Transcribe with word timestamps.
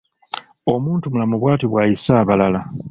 Omuntumulamu 0.73 1.35
bwatyo 1.41 1.65
bw'ayisa 1.71 2.11
abalala. 2.21 2.59